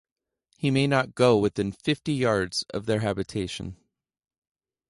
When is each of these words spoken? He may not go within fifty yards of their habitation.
He 0.57 0.71
may 0.71 0.87
not 0.87 1.13
go 1.13 1.37
within 1.37 1.71
fifty 1.71 2.13
yards 2.15 2.63
of 2.73 2.87
their 2.87 3.01
habitation. 3.01 3.77